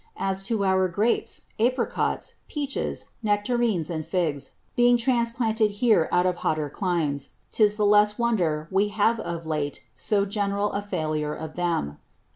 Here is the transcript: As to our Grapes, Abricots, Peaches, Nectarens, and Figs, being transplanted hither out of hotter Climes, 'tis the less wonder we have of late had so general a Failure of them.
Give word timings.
As 0.17 0.41
to 0.45 0.65
our 0.65 0.87
Grapes, 0.87 1.41
Abricots, 1.59 2.33
Peaches, 2.47 3.05
Nectarens, 3.23 3.87
and 3.91 4.03
Figs, 4.03 4.53
being 4.75 4.97
transplanted 4.97 5.69
hither 5.69 6.11
out 6.11 6.25
of 6.25 6.37
hotter 6.37 6.71
Climes, 6.71 7.35
'tis 7.51 7.77
the 7.77 7.85
less 7.85 8.17
wonder 8.17 8.67
we 8.71 8.87
have 8.87 9.19
of 9.19 9.45
late 9.45 9.75
had 9.75 9.83
so 9.93 10.25
general 10.25 10.71
a 10.73 10.81
Failure 10.81 11.35
of 11.35 11.53
them. 11.53 11.99